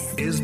[0.00, 0.42] ስኣብ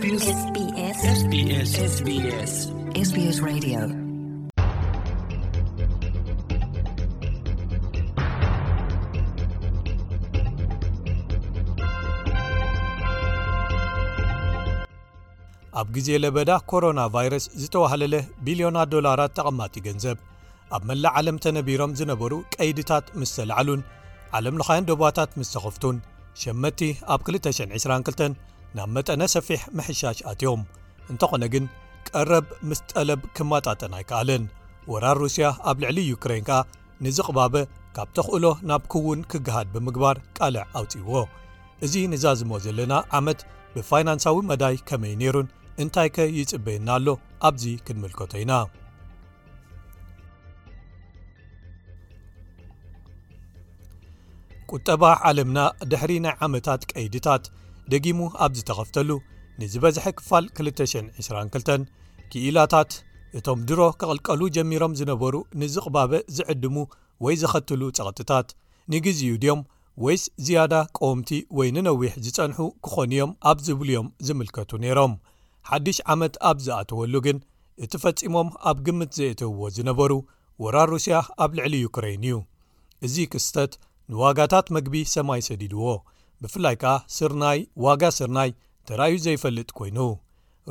[15.96, 20.16] ግዜ ለበዳ ኮሮና ቫይረስ ዝተዋህለለ ቢልዮናት ዶላራት ተቐማቲ ገንዘብ
[20.76, 23.82] ኣብ መላእ ዓለም ተነቢሮም ዝነበሩ ቀይድታት ምስ ሰላዓሉን
[24.38, 25.96] ዓለም ልኻያን ደቦታት ምስ ሰኸፍቱን
[26.42, 26.80] ሸመቲ
[27.14, 28.40] ኣብ 222
[28.78, 30.62] ናብ መጠነ ሰፊሕ መሕሻሽ ኣትዮም
[31.12, 31.64] እንተኾነ ግን
[32.08, 34.44] ቀረብ ምስ ጠለብ ክማጣጠን ኣይከኣለን
[34.92, 36.58] ወራር ሩስያ ኣብ ልዕሊ ዩክራይን ከዓ
[37.04, 37.54] ንዝ ቕባበ
[37.96, 41.16] ካብ ተክእሎ ናብ ክውን ክገሃድ ብምግባር ቃልዕ ኣውፅዎ
[41.86, 43.40] እዚ ንዛዝሞ ዘለና ዓመት
[43.74, 45.48] ብፋይናንሳዊ መዳይ ከመይ ነይሩን
[45.82, 47.06] እንታይ ከ ይፅበየና ኣሎ
[47.48, 48.52] ኣብዚ ክንምልከቶ ኢና
[54.72, 55.58] ቁጠባ ዓለምና
[55.90, 57.42] ድሕሪ ናይ ዓመታት ቀይድታት
[57.92, 59.10] ደጊሙ ኣብ ዝተኸፍተሉ
[59.60, 61.84] ንዝበዝሒ ክፋል 222
[62.32, 62.92] ክኢላታት
[63.38, 66.76] እቶም ድሮ ኬቕልቀሉ ጀሚሮም ዝነበሩ ንዚቕባበ ዝዕድሙ
[67.24, 68.48] ወይ ዜኸትሉ ጸቕጢታት
[68.94, 69.62] ንግዜኡ ድዮም
[70.04, 71.28] ወይስ ዝያዳ ቆወምቲ
[71.58, 75.12] ወይ ንነዊሕ ዝጸንሑ ኪዀኑ እዮም ኣብ ዚብል ዮም ዚምልከቱ ነይሮም
[75.70, 77.36] ሓድሽ ዓመት ኣብ ዝኣትወሉ ግን
[77.84, 80.12] እቲ ፈጺሞም ኣብ ግምት ዘየትውዎ ዝነበሩ
[80.64, 82.34] ወራር ሩስያ ኣብ ልዕሊ ዩክረይን እዩ
[83.06, 83.72] እዚ ክስተት
[84.12, 85.84] ንዋጋታት መግቢ ሰማይ ሰዲድዎ
[86.42, 88.50] ብፍላይ ከኣ ስርናይ ዋጋ ስርናይ
[88.88, 89.98] ተራዩ ዘይፈልጥ ኰይኑ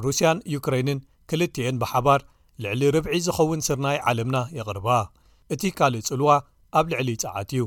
[0.03, 2.21] ሩስያን ዩክረይንን ክልትኤን ብሓባር
[2.63, 4.87] ልዕሊ ርብዒ ዝኸውን ስርናይ ዓለምና የቕርባ
[5.53, 6.29] እቲ ካልእ ጽልዋ
[6.79, 7.63] ኣብ ልዕሊ ፀዓት እዩ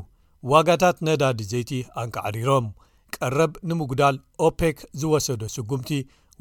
[0.53, 2.67] ዋጋታት ነዳዲ ዘይቲ ኣንካዓዲሮም
[3.15, 5.91] ቀረብ ንምጉዳል ኦፔክ ዝወሰዶ ስጉምቲ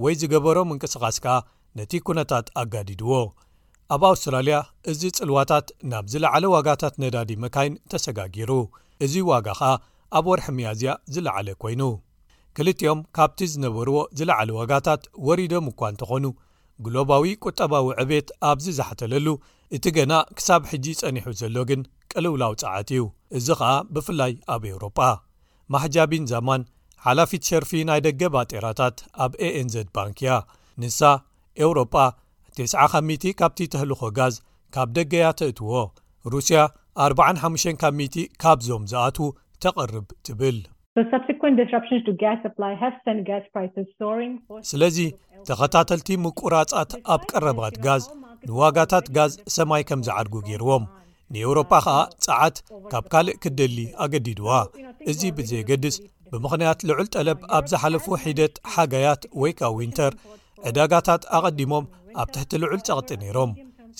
[0.03, 1.35] ወይ ዝገበሮም እንቅስቓስ ከኣ
[1.77, 3.11] ነቲ ኩነታት ኣጋዲድዎ
[3.95, 4.57] ኣብ ኣውስትራልያ
[4.91, 8.51] እዚ ጽልዋታት ናብ ዝለዕለ ዋጋታት ነዳዲ መካይን ተሰጋጊሩ
[9.05, 9.73] እዚ ዋጋ ኸኣ
[10.17, 11.81] ኣብ ወርሒ መያዝያ ዝለዓለ ኮይኑ
[12.57, 16.25] ክልጥኦም ካብቲ ዝነበርዎ ዝለዓለ ወጋታት ወሪዶም እኳ እንተኾኑ
[16.85, 19.27] ግሎባዊ ቁጠባዊ ዕቤት ኣብዚ ዘሓተለሉ
[19.75, 21.81] እቲ ገና ክሳብ ሕጂ ጸኒሑ ዘሎ ግን
[22.11, 23.03] ቅልውላዊ ጻዓት እዩ
[23.37, 24.99] እዚ ኸኣ ብፍላይ ኣብ ኤውሮጳ
[25.73, 26.63] ማሕጃ ቢን ዛማን
[27.05, 30.35] ሓላፊት ሸርፊ ናይ ደገ ባጤራታት ኣብ aንዘ ባንኪ እያ
[30.81, 30.99] ንሳ
[31.63, 31.95] ኤውሮጳ
[32.57, 33.09] 9ስካሚ
[33.39, 34.35] ካብቲ ተህልኾ ጋዝ
[34.75, 35.71] ካብ ደገያ ተእትዎ
[36.33, 36.59] ሩስያ
[37.07, 39.25] 45ካሚቲ ካብዞም ዝኣትዉ
[39.65, 40.57] ተቐርብ ትብል
[44.71, 44.97] ስለዚ
[45.47, 48.03] ተኸታተልቲ ምቁራፃት ኣብ ቀረባት ጋዝ
[48.49, 50.83] ንዋጋታት ጋዝ ሰማይ ከም ዝዓድጉ ገይርዎም
[51.33, 52.55] ንኤውሮጳ ከዓ ፀዓት
[52.91, 54.49] ካብ ካልእ ክደሊ ኣገዲድዋ
[55.11, 55.95] እዚ ብዘየገድስ
[56.33, 60.13] ብምክንያት ልዑል ጠለብ ኣብ ዝሓለፉ ሒደት ሓጋያት ወይ ካብ ዊንተር
[60.69, 61.87] ዕዳጋታት ኣቐዲሞም
[62.23, 63.51] ኣብ ትሕቲ ልዑል ፀቕጢ ነይሮም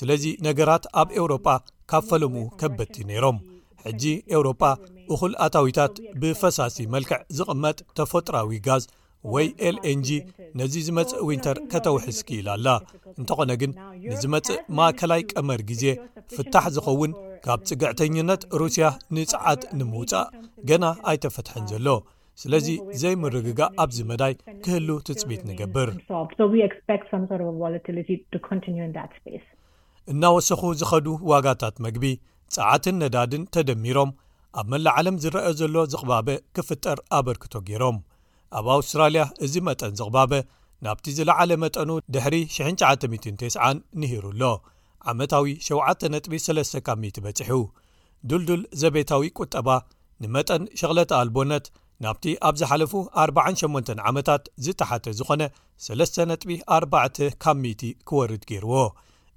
[0.02, 1.48] ስለዚ ነገራት ኣብ ኤውሮጳ
[1.92, 3.38] ካብ ፈለምኡ ከበቲ ነይሮም
[3.88, 4.04] ሕጂ
[4.34, 4.62] ኤውሮጳ
[5.14, 8.84] እኹል ኣታዊታት ብፈሳሲ መልክዕ ዝቕመጥ ተፈጥራዊ ጋዝ
[9.34, 10.08] ወይ ኤልኤንg
[10.60, 12.74] ነዚ ዝመፅእ ዊንተር ከተውሕስኪ ኢላ ላ
[13.20, 13.72] እንተኾነ ግን
[14.10, 15.84] ንዝ መፅእ ማእከላይ ቀመር ግዜ
[16.36, 17.14] ፍታሕ ዝኸውን
[17.46, 18.86] ካብ ጽግዕተኛነት ሩስያ
[19.18, 20.30] ንፀዓት ንምውፃእ
[20.72, 21.88] ገና ኣይተፈትሐን ዘሎ
[22.42, 22.68] ስለዚ
[23.02, 24.34] ዘይምርግጋ ኣብዚ መዳይ
[24.64, 25.90] ክህሉ ትፅቢት ንገብር
[30.14, 32.06] እናወስኹ ዝኸዱ ዋጋታት መግቢ
[32.56, 34.10] ፀዓትን ነዳድን ተደሚሮም
[34.60, 37.98] ኣብ መላእዓለም ዝረአ ዘሎ ዝቕባበ ክፍጠር ኣበርክቶ ገይሮም
[38.58, 40.34] ኣብ ኣውስትራልያ እዚ መጠን ዝቕባበ
[40.86, 43.68] ናብቲ ዝለዓለ መጠኑ ድሕሪ 990
[44.02, 44.44] ንሂሩኣሎ
[45.12, 47.52] ዓመታዊ 7.3ብ በፂሑ
[48.30, 49.68] ዱልዱል ዘቤታዊ ቁጠባ
[50.24, 51.66] ንመጠን ሸቕለተ ኣልቦነት
[52.04, 52.94] ናብቲ ኣብ ዝሓለፉ
[53.26, 55.42] 48 ዓመታት ዝተሓተ ዝኾነ
[55.88, 58.74] 3.4 ካብ ሚቲ ክወርድ ገይርዎ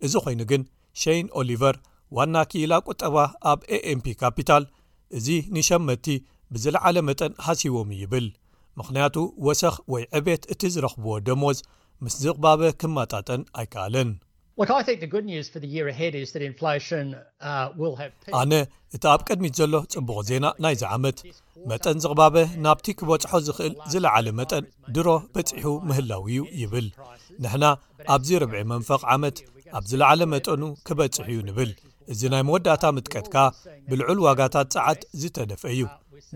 [0.07, 0.63] እዚ ኾይኑ ግን
[1.03, 1.77] ሸን ኦሊቨር
[2.17, 3.17] ዋና ክኢላ ቁጠባ
[3.53, 4.65] ኣብ aኤምፒ ካፒታል
[5.17, 6.07] እዚ ንሸመድቲ
[6.55, 8.27] ብዝለዓለ መጠን ሓሲቦም ይብል
[8.79, 11.59] ምኽንያቱ ወሰኽ ወይ ዕቤት እቲ ዝረኽብዎ ደሞዝ
[12.05, 14.11] ምስ ዝቕባበ ክመጣጠን ኣይከኣለን
[14.63, 14.85] uh,
[18.41, 18.53] ኣነ
[18.97, 21.19] እቲ ኣብ ቅድሚት ዘሎ ጽቡቕ ዜና ናይዚ ዓመት
[21.73, 24.65] መጠን ዝቕባበ ናብቲ ክበጽሖ ዝኽእል ዝለዓለ መጠን
[24.97, 26.89] ድሮ በጺሑ ምህላው እዩ ይብል
[27.45, 27.65] ንሕና
[28.17, 29.39] ኣብዚ ርብዒ መንፈቕ ዓመት
[29.79, 31.73] ኣብ ዝለዓለ መጠኑ ክበጽሕ እዩ ንብል
[32.13, 33.37] እዚ ናይ መወዳእታ ምጥቀትካ
[33.89, 35.81] ብልዑል ዋጋታት ፀዓት ዝተደፍአ ዩ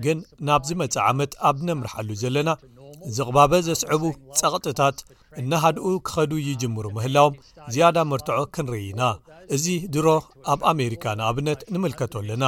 [0.05, 2.51] ግን ናብዚ መፅዓመት ኣብ ነምርሓሉ ዘለና
[3.09, 4.03] እዚቕባበ ዘስዕቡ
[4.39, 4.99] ጸቕጥታት
[5.41, 7.35] እናሃድኡ ክኸዱ ይጅምሩ ምህላዎም
[7.75, 9.03] ዝያዳ መርትዖ ክንርኢኢና
[9.57, 9.65] እዚ
[9.95, 10.07] ድሮ
[10.53, 12.45] ኣብ ኣሜሪካ ንኣብነት ንምልከቶ ኣለና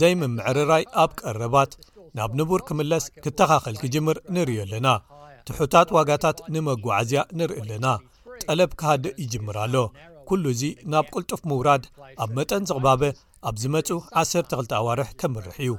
[0.00, 1.72] ዘይምምዕርራይ ኣብ ቀረባት
[2.18, 4.86] ናብ ንቡር ክምለስ ክተኻኸል ክጅምር ንርዮ ኣለና
[5.48, 7.86] ትሑታት ዋጋታት ንመጓዓዝያ ንርኢ ኣለና
[8.44, 9.74] ጠለብ ክሃዲእ ይጅምር ኣሎ
[10.30, 10.62] ኩሉ ዚ
[10.92, 11.84] ናብ ቅልጡፍ ምውራድ
[12.24, 13.02] ኣብ መጠን ዝቕባበ
[13.48, 13.88] ኣብ ዝመፁ
[14.20, 15.70] 12 ኣዋርሕ ከምርሕ እዩ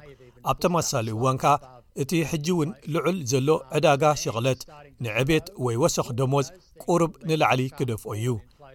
[0.51, 1.53] ኣብ ተመሳሊ እዋን ከ
[2.01, 4.61] እቲ ሕጂ እውን ልዑል ዘሎ ዕዳጋ ሸቕለት
[5.05, 6.47] ንዕቤት ወይ ወሶኽ ደሞዝ
[6.83, 8.27] ቁርብ ንላዕሊ ክደፍኦ እዩ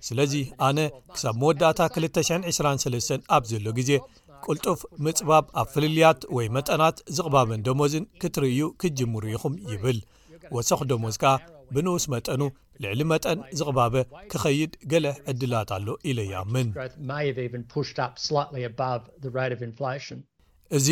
[0.06, 0.32] ስለዚ
[0.68, 0.78] ኣነ
[1.16, 3.90] ክሳብ መወዳእታ 223 ኣብ ዘሎ ግዜ
[4.46, 10.00] ቅልጡፍ ምፅባብ ኣብ ፍልልያት ወይ መጠናት ዝቕባበን ደሞዝን ክትርእዩ ክጅምሩ ኢኹም ይብል
[10.56, 11.34] ወሰኽ ደሞዝ ከኣ
[11.74, 12.42] ብንኡስ መጠኑ
[12.84, 13.94] ልዕሊ መጠን ዝቕባበ
[14.32, 16.68] ክኸይድ ገለ ዕድላት ኣሎ ኢለያ ምን
[20.76, 20.88] እዚ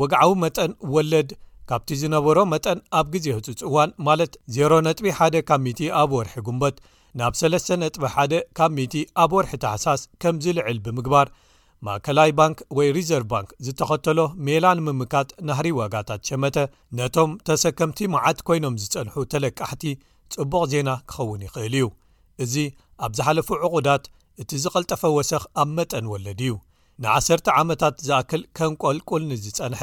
[0.00, 1.30] ወግዓዊ መጠን ወለድ
[1.70, 6.76] ካብቲ ዝነበሮ መጠን ኣብ ግዜ ህጹፅ እዋን ማለት 0ሮ ነጥቢ1ደ ካብ ሚቲ ኣብ ወርሒ ጉንበት
[7.20, 11.28] ናብ 3ለስ ነጥ1ደ ካብ ሚቲ ኣብ ወርሒ ተሓሳስ ከምዝልዕል ብምግባር
[11.86, 16.56] ማእከላይ ባንክ ወይ ሪዘርቭ ባንክ ዝተኸተሎ ሜላ ንምምካጥ ናህሪ ዋጋታት ሸመተ
[17.00, 19.82] ነቶም ተሰከምቲ መዓት ኮይኖም ዝፀንሑ ተለቃሕቲ
[20.34, 21.84] ጽቡቕ ዜና ክኸውን ይኽእል እዩ
[22.44, 22.54] እዚ
[23.04, 24.04] ኣብ ዝሓለፉ ዕቑዳት
[24.42, 26.50] እቲ ዝቐልጠፈ ወሰኽ ኣብ መጠን ወለድ እዩ
[27.02, 27.28] ን1ሰ
[27.60, 29.80] ዓመታት ዝኣክል ከንቈልቁል ኒዝጸንሐ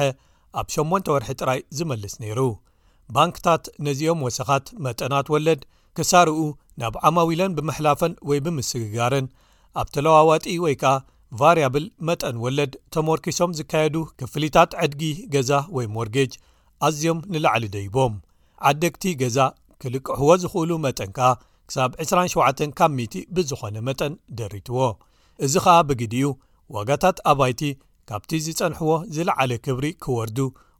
[0.60, 2.40] ኣብ 8 ወርሒ ጥራይ ዝመልስ ነይሩ
[3.16, 5.60] ባንክታት ነዚኦም ወሰኻት መጠናት ወለድ
[5.98, 6.38] ክሳርኡ
[6.80, 9.26] ናብ ዓማዊለን ብምሕላፈን ወይ ብምስግጋርን
[9.80, 10.94] ኣብ ተለዋዋጢ ወይ ከኣ
[11.40, 15.02] ቫርያብል መጠን ወለድ ተመርኪሶም ዝካየዱ ክፍሊታት ዕድጊ
[15.34, 16.32] ገዛ ወይ ሞርጌጅ
[16.88, 18.14] ኣዝዮም ንላዕሊ ደይቦም
[18.70, 19.38] ዓደግቲ ገዛ
[19.82, 21.28] ክልቅሕዎ ዝኽእሉ መጠን ከኣ
[21.68, 24.78] ክሳብ 27 ካብ ሚቲ ብዝኾነ መጠን ደሪትዎ
[25.46, 26.28] እዚ ኸኣ ብግዲኡ
[26.76, 27.60] ዋጋታት ኣባይቲ
[28.10, 30.38] ካብቲ ዝጸንሕዎ ዝለዓለ ክብሪ ክወርዱ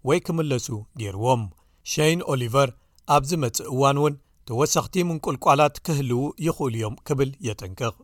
[0.08, 0.66] ወይ ክምለሱ
[1.00, 1.42] ገይርዎም
[1.92, 2.70] ሸን ኦሊቨር
[3.16, 4.14] ኣብዚ መጽእ እዋን እውን
[4.48, 7.94] ተወሳኽቲ ምንቁልቋላት ክህልው ይኽእሉ እዮም ክብል የጠንቅቕ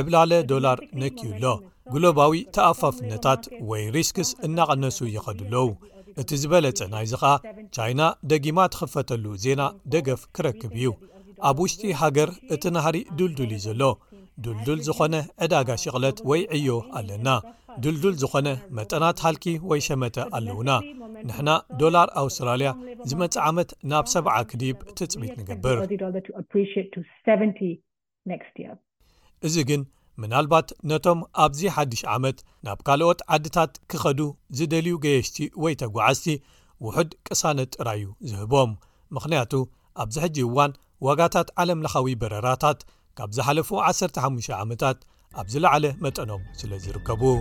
[0.00, 1.44] ዕብላለ ዶላር ነክዩኣሎ
[1.92, 5.66] ግሎባዊ ተኣፋፍነታት ወይ ሪስክስ እናቐነሱ ይኸዱለዉ
[6.20, 7.24] እቲ ዝበለጸ ናይ ዚ ኻ
[7.76, 10.88] ቻይና ደጊማ ትኽፈተሉ ዜና ደገፍ ክረክብ እዩ
[11.48, 13.82] ኣብ ውሽጢ ሃገር እቲ ናሃሪ ዱልዱል እዩ ዘሎ
[14.44, 16.68] ዱልዱል ዝኾነ ዕዳጋ ሽቕለት ወይ ዕዮ
[16.98, 17.28] ኣለና
[17.84, 20.70] ዱልዱል ዝኾነ መጠናት ሃልኪ ወይ ሸመተ ኣለውና
[21.28, 22.70] ንሕና ዶላር ኣውስትራልያ
[23.10, 25.78] ዝመፅእ ዓመት ናብ ሰብዓ ክዲብ ትፅቢት ንገብር
[29.48, 29.82] እዚ ግን
[30.22, 34.20] ምናልባት ነቶም ኣብዚ ሓዱሽ ዓመት ናብ ካልኦት ዓድታት ክኸዱ
[34.58, 36.26] ዝደልዩ ገየሽቲ ወይ ተጓዓዝቲ
[36.84, 38.70] ውሑድ ቅሳነት ጥራዩ ዝህቦም
[39.16, 39.52] ምክንያቱ
[40.02, 40.72] ኣብዚ ሕጂ እዋን
[41.06, 42.80] ዋጋታት ዓለምለኻዊ በረራታት
[43.18, 44.98] ካብ ዝሓለፉ 15 ዓመታት
[45.40, 47.40] ኣብ ዝለዕለ መጠኖም ስለ ዝርከቡኣ